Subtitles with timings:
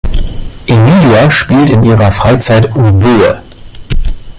[0.67, 3.39] Emilia spielt in ihrer Freizeit Oboe.